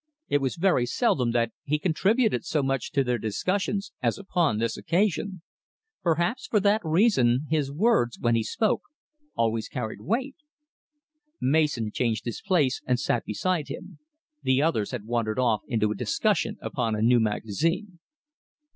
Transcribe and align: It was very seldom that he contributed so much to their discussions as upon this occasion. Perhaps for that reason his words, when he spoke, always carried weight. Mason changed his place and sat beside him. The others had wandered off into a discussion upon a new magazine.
It 0.29 0.39
was 0.41 0.55
very 0.55 0.87
seldom 0.87 1.29
that 1.33 1.51
he 1.63 1.77
contributed 1.77 2.43
so 2.43 2.63
much 2.63 2.91
to 2.93 3.03
their 3.03 3.19
discussions 3.19 3.91
as 4.01 4.17
upon 4.17 4.57
this 4.57 4.75
occasion. 4.75 5.43
Perhaps 6.01 6.47
for 6.47 6.59
that 6.59 6.81
reason 6.83 7.45
his 7.51 7.71
words, 7.71 8.17
when 8.19 8.33
he 8.33 8.41
spoke, 8.41 8.81
always 9.35 9.67
carried 9.69 10.01
weight. 10.01 10.37
Mason 11.39 11.91
changed 11.91 12.25
his 12.25 12.41
place 12.41 12.81
and 12.87 12.99
sat 12.99 13.25
beside 13.25 13.67
him. 13.67 13.99
The 14.41 14.59
others 14.59 14.89
had 14.89 15.05
wandered 15.05 15.37
off 15.37 15.61
into 15.67 15.91
a 15.91 15.95
discussion 15.95 16.57
upon 16.63 16.95
a 16.95 17.03
new 17.03 17.19
magazine. 17.19 17.99